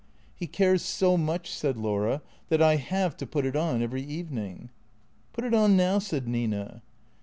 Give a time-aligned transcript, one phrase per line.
[0.35, 4.71] "He cares so much/' said Laura," that I have to put it on every evening.""
[5.31, 6.81] Put it on now," said Nina.